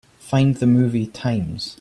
Find 0.17 0.55
the 0.55 0.65
movie 0.65 1.05
times. 1.05 1.77